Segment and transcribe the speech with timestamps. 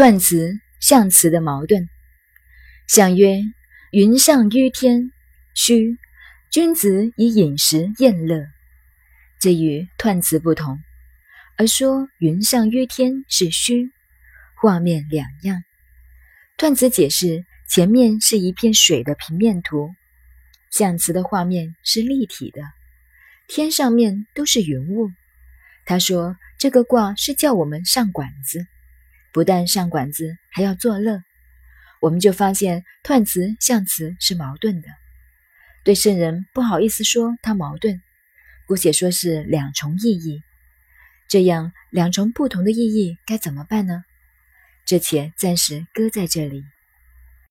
[0.00, 1.86] 断词、象辞的矛盾。
[2.88, 3.42] 象曰：
[3.92, 5.12] 云上于天，
[5.54, 5.98] 虚。
[6.50, 8.46] 君子以饮食宴乐，
[9.40, 10.78] 这与断词不同。
[11.58, 13.90] 而说云上于天是虚，
[14.56, 15.62] 画面两样。
[16.56, 19.90] 断词解释前面是一片水的平面图，
[20.70, 22.62] 象辞的画面是立体的，
[23.48, 25.10] 天上面都是云雾。
[25.84, 28.66] 他说这个卦是叫我们上馆子，
[29.32, 31.22] 不但上馆子，还要作乐。
[32.00, 34.88] 我们就发现串词、象词是矛盾的。
[35.84, 38.00] 对圣人不好意思说他矛盾，
[38.66, 40.42] 姑且说是两重意义。
[41.28, 44.04] 这样两重不同的意义该怎么办呢？
[44.84, 46.64] 这且暂时搁在这里。